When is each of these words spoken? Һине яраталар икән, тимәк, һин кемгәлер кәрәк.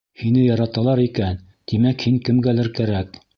Һине 0.19 0.45
яраталар 0.45 1.01
икән, 1.03 1.37
тимәк, 1.73 2.07
һин 2.09 2.19
кемгәлер 2.31 2.73
кәрәк. 2.81 3.23